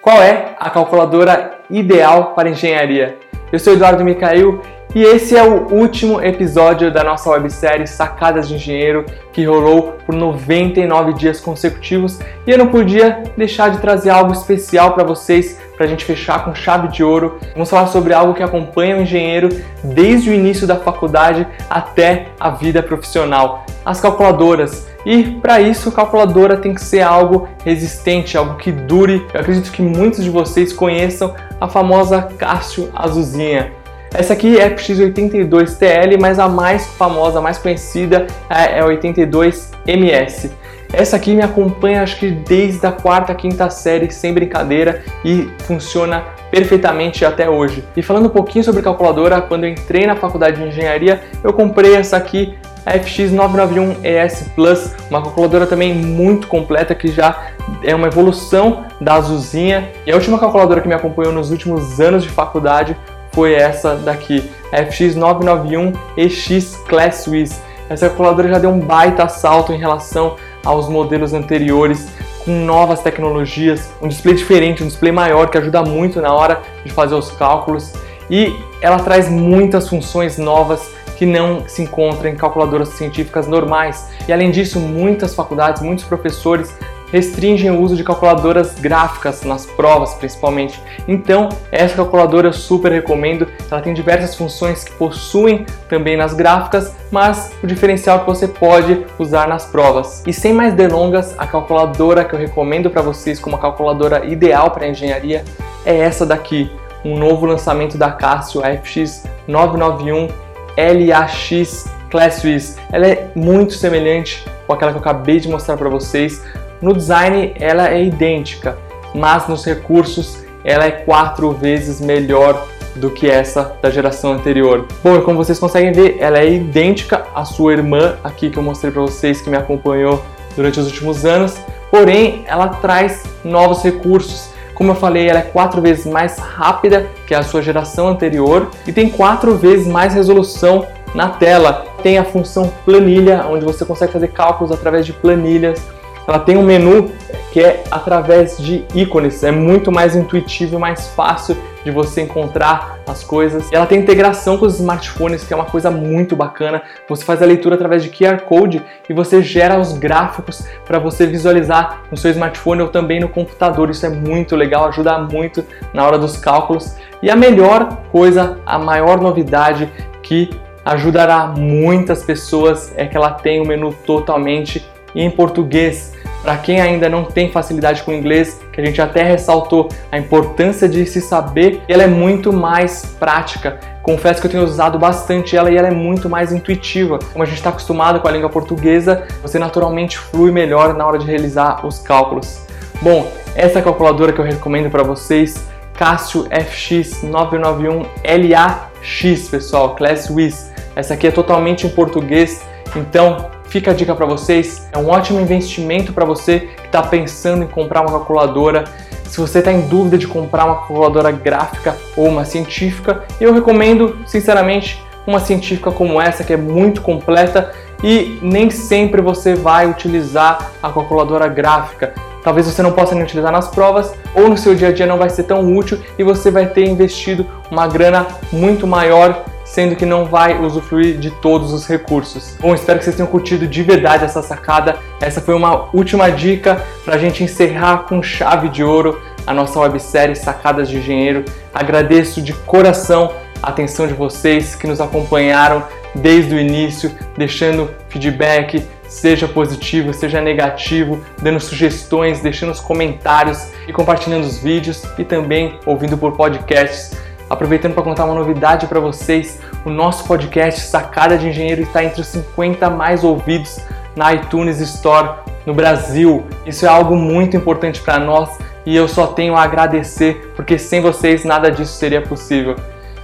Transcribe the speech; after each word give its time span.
Qual 0.00 0.22
é 0.22 0.54
a 0.58 0.70
calculadora 0.70 1.58
ideal 1.68 2.32
para 2.34 2.50
engenharia? 2.50 3.16
Eu 3.52 3.58
sou 3.58 3.72
Eduardo 3.72 4.04
Micael 4.04 4.60
e 4.94 5.02
esse 5.02 5.36
é 5.36 5.42
o 5.42 5.72
último 5.74 6.22
episódio 6.22 6.92
da 6.92 7.02
nossa 7.02 7.28
websérie 7.28 7.86
Sacadas 7.86 8.48
de 8.48 8.54
Engenheiro, 8.54 9.04
que 9.32 9.44
rolou 9.44 9.98
por 10.06 10.14
99 10.14 11.12
dias 11.12 11.40
consecutivos, 11.40 12.18
e 12.46 12.50
eu 12.50 12.56
não 12.56 12.68
podia 12.68 13.22
deixar 13.36 13.70
de 13.70 13.78
trazer 13.78 14.10
algo 14.10 14.32
especial 14.32 14.94
para 14.94 15.04
vocês, 15.04 15.60
para 15.76 15.84
a 15.84 15.88
gente 15.88 16.04
fechar 16.04 16.44
com 16.44 16.54
chave 16.54 16.88
de 16.88 17.04
ouro. 17.04 17.38
Vamos 17.52 17.68
falar 17.68 17.88
sobre 17.88 18.14
algo 18.14 18.32
que 18.32 18.42
acompanha 18.42 18.96
o 18.96 19.02
engenheiro 19.02 19.48
desde 19.84 20.30
o 20.30 20.32
início 20.32 20.66
da 20.66 20.76
faculdade 20.76 21.46
até 21.68 22.28
a 22.40 22.50
vida 22.50 22.82
profissional, 22.82 23.66
as 23.84 24.00
calculadoras. 24.00 24.86
E 25.06 25.22
para 25.40 25.60
isso, 25.60 25.88
a 25.88 25.92
calculadora 25.92 26.56
tem 26.56 26.74
que 26.74 26.82
ser 26.82 27.00
algo 27.00 27.48
resistente, 27.64 28.36
algo 28.36 28.56
que 28.56 28.72
dure. 28.72 29.24
Eu 29.32 29.40
acredito 29.40 29.70
que 29.70 29.80
muitos 29.80 30.24
de 30.24 30.28
vocês 30.28 30.72
conheçam 30.72 31.32
a 31.60 31.68
famosa 31.68 32.22
Cássio 32.36 32.90
Azulzinha. 32.92 33.70
Essa 34.12 34.32
aqui 34.32 34.58
é 34.58 34.68
X82TL, 34.68 36.20
mas 36.20 36.40
a 36.40 36.48
mais 36.48 36.88
famosa, 36.88 37.38
a 37.38 37.42
mais 37.42 37.56
conhecida 37.56 38.26
é 38.50 38.80
a 38.80 38.84
82MS. 38.84 40.50
Essa 40.92 41.16
aqui 41.16 41.34
me 41.34 41.42
acompanha 41.42 42.02
acho 42.02 42.18
que 42.18 42.30
desde 42.30 42.84
a 42.86 42.92
quarta, 42.92 43.34
quinta 43.34 43.70
série, 43.70 44.10
sem 44.10 44.32
brincadeira, 44.32 45.04
e 45.24 45.48
funciona 45.60 46.24
perfeitamente 46.50 47.24
até 47.24 47.48
hoje. 47.50 47.84
E 47.96 48.02
falando 48.02 48.26
um 48.26 48.30
pouquinho 48.30 48.64
sobre 48.64 48.82
calculadora, 48.82 49.40
quando 49.40 49.64
eu 49.64 49.70
entrei 49.70 50.06
na 50.06 50.16
faculdade 50.16 50.60
de 50.60 50.68
engenharia, 50.68 51.20
eu 51.44 51.52
comprei 51.52 51.94
essa 51.94 52.16
aqui, 52.16 52.54
a 52.86 52.94
FX991ES 52.94 54.46
Plus, 54.54 54.94
uma 55.10 55.20
calculadora 55.20 55.66
também 55.66 55.92
muito 55.92 56.46
completa 56.46 56.94
que 56.94 57.08
já 57.08 57.48
é 57.82 57.92
uma 57.94 58.06
evolução 58.06 58.84
da 59.00 59.14
Azulzinha. 59.14 59.90
E 60.06 60.12
a 60.12 60.14
última 60.14 60.38
calculadora 60.38 60.80
que 60.80 60.86
me 60.86 60.94
acompanhou 60.94 61.32
nos 61.32 61.50
últimos 61.50 62.00
anos 62.00 62.22
de 62.22 62.28
faculdade 62.28 62.96
foi 63.32 63.54
essa 63.54 63.96
daqui, 63.96 64.48
a 64.72 64.84
FX991EX 64.84 66.84
Class 66.86 67.24
Swiss. 67.24 67.60
Essa 67.90 68.08
calculadora 68.08 68.48
já 68.48 68.58
deu 68.58 68.70
um 68.70 68.78
baita 68.78 69.28
salto 69.28 69.72
em 69.72 69.78
relação 69.78 70.36
aos 70.64 70.88
modelos 70.88 71.34
anteriores, 71.34 72.06
com 72.44 72.52
novas 72.64 73.00
tecnologias, 73.00 73.90
um 74.00 74.06
display 74.06 74.36
diferente, 74.36 74.84
um 74.84 74.86
display 74.86 75.12
maior 75.12 75.50
que 75.50 75.58
ajuda 75.58 75.82
muito 75.82 76.20
na 76.20 76.32
hora 76.32 76.62
de 76.84 76.92
fazer 76.92 77.16
os 77.16 77.32
cálculos 77.32 77.92
e 78.30 78.54
ela 78.80 78.98
traz 78.98 79.28
muitas 79.28 79.88
funções 79.88 80.38
novas 80.38 80.95
que 81.16 81.26
não 81.26 81.66
se 81.66 81.82
encontram 81.82 82.30
em 82.30 82.36
calculadoras 82.36 82.90
científicas 82.90 83.46
normais. 83.46 84.08
E 84.28 84.32
além 84.32 84.50
disso, 84.50 84.78
muitas 84.78 85.34
faculdades, 85.34 85.82
muitos 85.82 86.04
professores 86.04 86.74
restringem 87.12 87.70
o 87.70 87.80
uso 87.80 87.96
de 87.96 88.02
calculadoras 88.02 88.74
gráficas 88.74 89.42
nas 89.42 89.64
provas, 89.64 90.14
principalmente. 90.14 90.80
Então, 91.06 91.48
essa 91.70 91.94
calculadora 91.94 92.48
eu 92.48 92.52
super 92.52 92.92
recomendo. 92.92 93.46
Ela 93.70 93.80
tem 93.80 93.94
diversas 93.94 94.34
funções 94.34 94.84
que 94.84 94.92
possuem 94.92 95.64
também 95.88 96.16
nas 96.16 96.34
gráficas, 96.34 96.94
mas 97.10 97.52
o 97.62 97.66
diferencial 97.66 98.20
que 98.20 98.26
você 98.26 98.48
pode 98.48 99.06
usar 99.18 99.46
nas 99.48 99.66
provas. 99.66 100.22
E 100.26 100.32
sem 100.32 100.52
mais 100.52 100.74
delongas, 100.74 101.34
a 101.38 101.46
calculadora 101.46 102.24
que 102.24 102.34
eu 102.34 102.38
recomendo 102.38 102.90
para 102.90 103.02
vocês 103.02 103.38
como 103.38 103.56
a 103.56 103.58
calculadora 103.58 104.24
ideal 104.26 104.70
para 104.70 104.88
engenharia 104.88 105.44
é 105.84 105.96
essa 105.96 106.26
daqui, 106.26 106.70
um 107.04 107.16
novo 107.16 107.46
lançamento 107.46 107.96
da 107.96 108.10
Casio 108.10 108.60
FX 108.60 109.24
991 109.46 110.45
LAX 110.76 111.86
Class 112.10 112.36
Swiss. 112.36 112.76
Ela 112.92 113.06
é 113.06 113.30
muito 113.34 113.74
semelhante 113.74 114.44
com 114.66 114.72
aquela 114.72 114.92
que 114.92 114.98
eu 114.98 115.00
acabei 115.00 115.40
de 115.40 115.48
mostrar 115.48 115.76
para 115.76 115.88
vocês, 115.88 116.42
no 116.80 116.92
design 116.92 117.54
ela 117.58 117.88
é 117.88 118.04
idêntica, 118.04 118.76
mas 119.14 119.48
nos 119.48 119.64
recursos 119.64 120.44
ela 120.64 120.84
é 120.84 120.90
quatro 120.90 121.52
vezes 121.52 122.00
melhor 122.00 122.66
do 122.96 123.10
que 123.10 123.28
essa 123.28 123.76
da 123.80 123.90
geração 123.90 124.32
anterior. 124.32 124.86
Bom, 125.02 125.20
como 125.20 125.36
vocês 125.36 125.58
conseguem 125.58 125.92
ver, 125.92 126.16
ela 126.18 126.38
é 126.38 126.50
idêntica 126.50 127.24
à 127.34 127.44
sua 127.44 127.72
irmã 127.72 128.16
aqui 128.24 128.50
que 128.50 128.58
eu 128.58 128.62
mostrei 128.62 128.90
para 128.90 129.02
vocês 129.02 129.40
que 129.40 129.48
me 129.48 129.56
acompanhou 129.56 130.24
durante 130.56 130.80
os 130.80 130.86
últimos 130.86 131.24
anos, 131.24 131.56
porém 131.90 132.44
ela 132.48 132.68
traz 132.68 133.22
novos 133.44 133.82
recursos. 133.82 134.55
Como 134.76 134.90
eu 134.90 134.94
falei, 134.94 135.26
ela 135.26 135.38
é 135.38 135.42
quatro 135.42 135.80
vezes 135.80 136.04
mais 136.04 136.38
rápida 136.38 137.06
que 137.26 137.34
a 137.34 137.42
sua 137.42 137.62
geração 137.62 138.08
anterior 138.08 138.70
e 138.86 138.92
tem 138.92 139.08
quatro 139.08 139.56
vezes 139.56 139.86
mais 139.86 140.12
resolução 140.12 140.86
na 141.14 141.30
tela. 141.30 141.86
Tem 142.02 142.18
a 142.18 142.24
função 142.24 142.70
planilha, 142.84 143.46
onde 143.48 143.64
você 143.64 143.86
consegue 143.86 144.12
fazer 144.12 144.28
cálculos 144.28 144.70
através 144.70 145.06
de 145.06 145.14
planilhas 145.14 145.80
ela 146.26 146.38
tem 146.38 146.56
um 146.56 146.62
menu 146.62 147.12
que 147.52 147.60
é 147.60 147.84
através 147.90 148.58
de 148.58 148.84
ícones, 148.94 149.42
é 149.42 149.50
muito 149.50 149.90
mais 149.90 150.14
intuitivo 150.14 150.76
e 150.76 150.78
mais 150.78 151.08
fácil 151.08 151.56
de 151.84 151.90
você 151.90 152.20
encontrar 152.20 152.98
as 153.06 153.22
coisas. 153.22 153.72
Ela 153.72 153.86
tem 153.86 154.00
integração 154.00 154.58
com 154.58 154.66
os 154.66 154.74
smartphones, 154.74 155.44
que 155.44 155.54
é 155.54 155.56
uma 155.56 155.64
coisa 155.64 155.90
muito 155.90 156.34
bacana. 156.34 156.82
Você 157.08 157.24
faz 157.24 157.40
a 157.40 157.46
leitura 157.46 157.76
através 157.76 158.02
de 158.02 158.10
QR 158.10 158.42
Code 158.42 158.82
e 159.08 159.14
você 159.14 159.40
gera 159.40 159.78
os 159.78 159.96
gráficos 159.96 160.66
para 160.84 160.98
você 160.98 161.26
visualizar 161.26 162.02
no 162.10 162.16
seu 162.16 162.30
smartphone 162.32 162.82
ou 162.82 162.88
também 162.88 163.20
no 163.20 163.28
computador. 163.28 163.88
Isso 163.88 164.04
é 164.04 164.10
muito 164.10 164.56
legal, 164.56 164.88
ajuda 164.88 165.16
muito 165.18 165.64
na 165.94 166.04
hora 166.04 166.18
dos 166.18 166.36
cálculos. 166.36 166.96
E 167.22 167.30
a 167.30 167.36
melhor 167.36 168.02
coisa, 168.10 168.58
a 168.66 168.78
maior 168.78 169.20
novidade 169.20 169.88
que 170.22 170.50
ajudará 170.84 171.46
muitas 171.46 172.22
pessoas 172.24 172.92
é 172.96 173.06
que 173.06 173.16
ela 173.16 173.30
tem 173.30 173.60
o 173.60 173.62
um 173.62 173.66
menu 173.66 173.92
totalmente 174.04 174.84
em 175.14 175.30
português. 175.30 176.15
Para 176.46 176.58
quem 176.58 176.80
ainda 176.80 177.08
não 177.08 177.24
tem 177.24 177.50
facilidade 177.50 178.04
com 178.04 178.12
inglês, 178.12 178.60
que 178.72 178.80
a 178.80 178.84
gente 178.84 179.02
até 179.02 179.24
ressaltou 179.24 179.88
a 180.12 180.16
importância 180.16 180.88
de 180.88 181.04
se 181.04 181.20
saber, 181.20 181.82
ela 181.88 182.04
é 182.04 182.06
muito 182.06 182.52
mais 182.52 183.04
prática. 183.18 183.80
Confesso 184.00 184.40
que 184.40 184.46
eu 184.46 184.50
tenho 184.52 184.62
usado 184.62 184.96
bastante 184.96 185.56
ela 185.56 185.72
e 185.72 185.76
ela 185.76 185.88
é 185.88 185.90
muito 185.90 186.30
mais 186.30 186.52
intuitiva. 186.52 187.18
Como 187.32 187.42
a 187.42 187.46
gente 187.46 187.56
está 187.56 187.70
acostumado 187.70 188.20
com 188.20 188.28
a 188.28 188.30
língua 188.30 188.48
portuguesa, 188.48 189.26
você 189.42 189.58
naturalmente 189.58 190.18
flui 190.18 190.52
melhor 190.52 190.94
na 190.94 191.04
hora 191.04 191.18
de 191.18 191.26
realizar 191.26 191.84
os 191.84 191.98
cálculos. 191.98 192.60
Bom, 193.02 193.28
essa 193.56 193.82
calculadora 193.82 194.32
que 194.32 194.38
eu 194.38 194.44
recomendo 194.44 194.88
para 194.88 195.02
vocês, 195.02 195.66
Casio 195.94 196.44
FX 196.44 197.24
991 197.24 198.06
LAX, 198.24 199.48
pessoal, 199.48 199.96
Class 199.96 200.30
Wiz. 200.30 200.70
Essa 200.94 201.14
aqui 201.14 201.26
é 201.26 201.32
totalmente 201.32 201.88
em 201.88 201.90
português, 201.90 202.62
então 202.94 203.50
Fica 203.76 203.90
a 203.90 203.94
dica 203.94 204.14
para 204.14 204.24
vocês, 204.24 204.88
é 204.90 204.96
um 204.96 205.10
ótimo 205.10 205.38
investimento 205.38 206.10
para 206.10 206.24
você 206.24 206.60
que 206.60 206.86
está 206.86 207.02
pensando 207.02 207.62
em 207.62 207.66
comprar 207.66 208.00
uma 208.00 208.10
calculadora. 208.10 208.84
Se 209.28 209.38
você 209.38 209.58
está 209.58 209.70
em 209.70 209.82
dúvida 209.82 210.16
de 210.16 210.26
comprar 210.26 210.64
uma 210.64 210.76
calculadora 210.76 211.30
gráfica 211.30 211.94
ou 212.16 212.26
uma 212.26 212.46
científica, 212.46 213.24
eu 213.38 213.52
recomendo, 213.52 214.16
sinceramente, 214.26 215.04
uma 215.26 215.40
científica 215.40 215.90
como 215.90 216.18
essa 216.18 216.42
que 216.42 216.54
é 216.54 216.56
muito 216.56 217.02
completa 217.02 217.70
e 218.02 218.38
nem 218.40 218.70
sempre 218.70 219.20
você 219.20 219.54
vai 219.54 219.86
utilizar 219.86 220.70
a 220.82 220.90
calculadora 220.90 221.46
gráfica. 221.46 222.14
Talvez 222.42 222.66
você 222.66 222.80
não 222.80 222.92
possa 222.92 223.14
nem 223.14 223.24
utilizar 223.24 223.52
nas 223.52 223.68
provas 223.68 224.10
ou 224.34 224.48
no 224.48 224.56
seu 224.56 224.74
dia 224.74 224.88
a 224.88 224.92
dia 224.92 225.04
não 225.04 225.18
vai 225.18 225.28
ser 225.28 225.42
tão 225.42 225.76
útil 225.76 226.00
e 226.18 226.24
você 226.24 226.50
vai 226.50 226.64
ter 226.64 226.88
investido 226.88 227.46
uma 227.70 227.86
grana 227.86 228.26
muito 228.50 228.86
maior 228.86 229.44
sendo 229.66 229.96
que 229.96 230.06
não 230.06 230.24
vai 230.24 230.58
usufruir 230.58 231.18
de 231.18 231.30
todos 231.30 231.72
os 231.72 231.86
recursos. 231.86 232.56
Bom, 232.60 232.74
espero 232.74 232.98
que 232.98 233.04
vocês 233.04 233.16
tenham 233.16 233.30
curtido 233.30 233.66
de 233.66 233.82
verdade 233.82 234.24
essa 234.24 234.40
sacada. 234.40 234.96
Essa 235.20 235.40
foi 235.40 235.54
uma 235.54 235.88
última 235.92 236.30
dica 236.30 236.82
para 237.04 237.16
a 237.16 237.18
gente 237.18 237.44
encerrar 237.44 238.04
com 238.08 238.22
chave 238.22 238.68
de 238.68 238.82
ouro 238.82 239.20
a 239.46 239.52
nossa 239.52 239.78
websérie 239.78 240.34
Sacadas 240.34 240.88
de 240.88 240.96
Engenheiro. 240.96 241.44
Agradeço 241.74 242.40
de 242.40 242.52
coração 242.52 243.32
a 243.62 243.68
atenção 243.68 244.06
de 244.06 244.14
vocês 244.14 244.74
que 244.74 244.86
nos 244.86 245.00
acompanharam 245.00 245.82
desde 246.14 246.54
o 246.54 246.58
início, 246.58 247.10
deixando 247.36 247.90
feedback, 248.08 248.86
seja 249.08 249.46
positivo, 249.46 250.12
seja 250.12 250.40
negativo, 250.40 251.24
dando 251.40 251.60
sugestões, 251.60 252.40
deixando 252.40 252.72
os 252.72 252.80
comentários 252.80 253.68
e 253.86 253.92
compartilhando 253.92 254.44
os 254.44 254.58
vídeos 254.58 255.04
e 255.18 255.24
também 255.24 255.78
ouvindo 255.84 256.16
por 256.16 256.36
podcasts. 256.36 257.25
Aproveitando 257.48 257.94
para 257.94 258.02
contar 258.02 258.24
uma 258.24 258.34
novidade 258.34 258.86
para 258.86 258.98
vocês, 258.98 259.60
o 259.84 259.90
nosso 259.90 260.24
podcast 260.24 260.80
Sacada 260.80 261.38
de 261.38 261.48
Engenheiro 261.48 261.82
está 261.82 262.02
entre 262.02 262.20
os 262.20 262.26
50 262.26 262.90
mais 262.90 263.22
ouvidos 263.22 263.78
na 264.16 264.34
iTunes 264.34 264.80
Store 264.80 265.38
no 265.64 265.72
Brasil. 265.72 266.44
Isso 266.64 266.84
é 266.84 266.88
algo 266.88 267.14
muito 267.14 267.56
importante 267.56 268.00
para 268.00 268.18
nós 268.18 268.58
e 268.84 268.96
eu 268.96 269.06
só 269.06 269.28
tenho 269.28 269.54
a 269.54 269.62
agradecer, 269.62 270.52
porque 270.56 270.78
sem 270.78 271.00
vocês 271.00 271.44
nada 271.44 271.70
disso 271.70 271.92
seria 271.92 272.20
possível. 272.20 272.76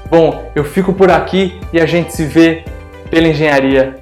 Bom, 0.08 0.50
eu 0.54 0.64
fico 0.64 0.92
por 0.92 1.10
aqui 1.10 1.60
e 1.72 1.80
a 1.80 1.86
gente 1.86 2.12
se 2.12 2.24
vê 2.24 2.64
pela 3.10 3.26
engenharia. 3.26 4.01